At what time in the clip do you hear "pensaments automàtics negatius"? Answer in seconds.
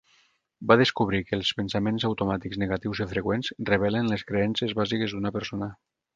1.59-3.03